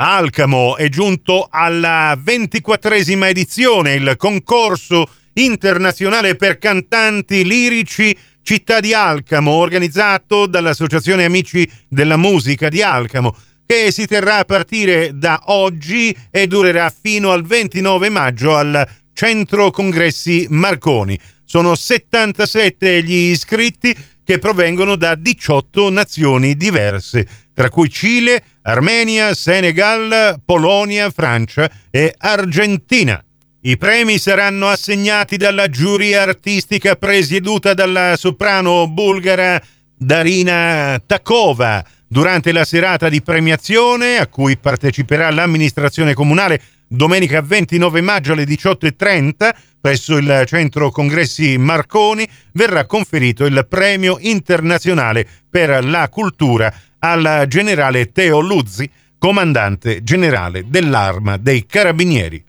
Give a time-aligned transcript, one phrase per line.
[0.00, 9.50] Alcamo è giunto alla ventiquattresima edizione, il concorso internazionale per cantanti lirici Città di Alcamo,
[9.50, 13.34] organizzato dall'Associazione Amici della Musica di Alcamo,
[13.66, 19.72] che si terrà a partire da oggi e durerà fino al 29 maggio al Centro
[19.72, 21.18] Congressi Marconi.
[21.44, 27.26] Sono 77 gli iscritti che provengono da 18 nazioni diverse,
[27.58, 33.20] tra cui Cile, Armenia, Senegal, Polonia, Francia e Argentina.
[33.62, 39.60] I premi saranno assegnati dalla giuria artistica presieduta dalla soprano bulgara
[39.92, 48.34] Darina Takova durante la serata di premiazione a cui parteciperà l'amministrazione comunale domenica 29 maggio
[48.34, 56.72] alle 18.30 presso il centro congressi Marconi verrà conferito il premio internazionale per la cultura
[57.00, 62.44] al generale Teo Luzzi, comandante generale dell'Arma dei Carabinieri.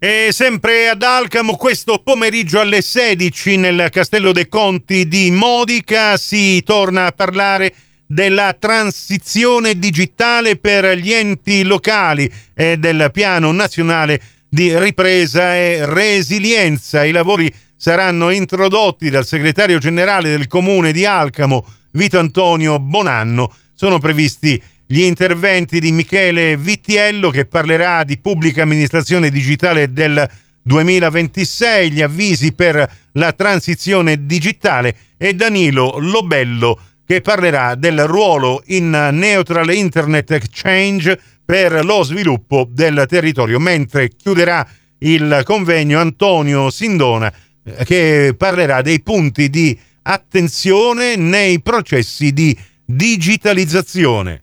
[0.00, 6.62] E sempre ad Alcamo, questo pomeriggio alle 16 nel Castello dei Conti di Modica si
[6.62, 7.74] torna a parlare
[8.06, 17.04] della transizione digitale per gli enti locali e del piano nazionale di ripresa e resilienza.
[17.04, 23.52] I lavori saranno introdotti dal segretario generale del comune di Alcamo, Vito Antonio Bonanno.
[23.80, 30.28] Sono previsti gli interventi di Michele Vittiello che parlerà di pubblica amministrazione digitale del
[30.62, 38.90] 2026, gli avvisi per la transizione digitale e Danilo Lobello che parlerà del ruolo in
[38.90, 44.66] Neutral Internet Exchange per lo sviluppo del territorio, mentre chiuderà
[44.98, 52.58] il convegno Antonio Sindona eh, che parlerà dei punti di attenzione nei processi di
[52.90, 54.42] digitalizzazione.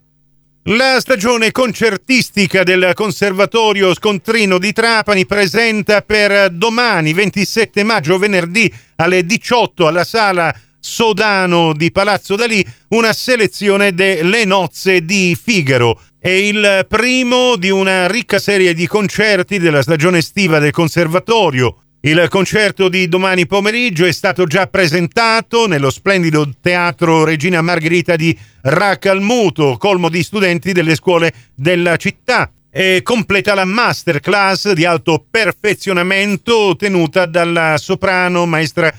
[0.65, 9.25] La stagione concertistica del Conservatorio Scontrino di Trapani presenta per domani 27 maggio venerdì alle
[9.25, 15.99] 18 alla sala Sodano di Palazzo Dalì una selezione delle nozze di Figaro.
[16.19, 21.84] È il primo di una ricca serie di concerti della stagione estiva del Conservatorio.
[22.05, 28.37] Il concerto di domani pomeriggio è stato già presentato nello splendido teatro Regina Margherita di
[28.61, 32.51] Racalmuto, colmo di studenti delle scuole della città.
[32.69, 38.93] E completa la masterclass di alto perfezionamento tenuta dalla soprano maestra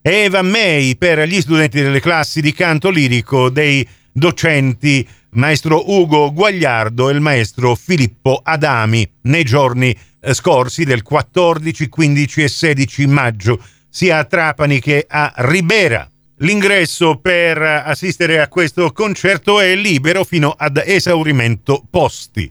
[0.00, 7.10] Eva May per gli studenti delle classi di canto lirico dei docenti maestro Ugo Guagliardo
[7.10, 9.96] e il maestro Filippo Adami nei giorni
[10.32, 16.08] scorsi del 14, 15 e 16 maggio sia a Trapani che a Ribera.
[16.38, 22.50] L'ingresso per assistere a questo concerto è libero fino ad esaurimento posti.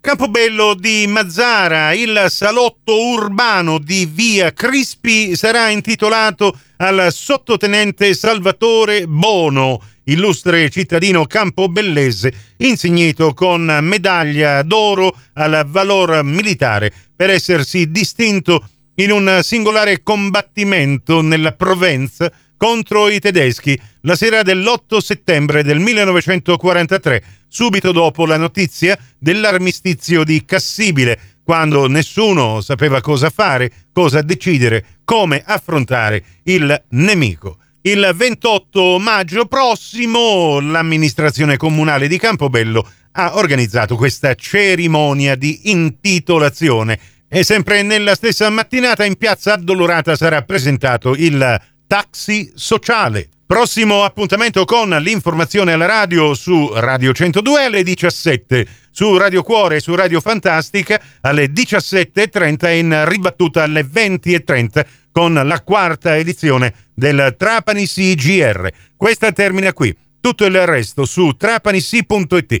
[0.00, 9.80] Campobello di Mazzara, il salotto urbano di Via Crispi sarà intitolato al sottotenente Salvatore Bono,
[10.04, 19.40] illustre cittadino campobellese, insignito con medaglia d'oro al valor militare per essersi distinto in un
[19.42, 28.24] singolare combattimento nella Provenza contro i tedeschi la sera dell'8 settembre del 1943, subito dopo
[28.24, 36.84] la notizia dell'armistizio di Cassibile, quando nessuno sapeva cosa fare, cosa decidere, come affrontare il
[36.92, 37.58] nemico.
[37.82, 46.98] Il 28 maggio prossimo l'amministrazione comunale di Campobello ha organizzato questa cerimonia di intitolazione
[47.32, 53.28] E sempre nella stessa mattinata in piazza Addolorata sarà presentato il Taxi Sociale.
[53.46, 59.80] Prossimo appuntamento con l'informazione alla radio su Radio 102 alle 17, su Radio Cuore e
[59.80, 67.36] su Radio Fantastica alle 17.30 e in ribattuta alle 20.30 con la quarta edizione del
[67.38, 68.68] Trapani CGR.
[68.96, 69.96] Questa termina qui.
[70.20, 72.60] Tutto il resto su trapanisi.it.